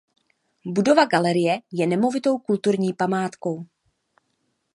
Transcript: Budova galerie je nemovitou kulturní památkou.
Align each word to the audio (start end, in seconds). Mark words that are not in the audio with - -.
Budova 0.77 1.05
galerie 1.07 1.61
je 1.71 1.85
nemovitou 1.87 2.37
kulturní 2.37 2.93
památkou. 2.93 3.65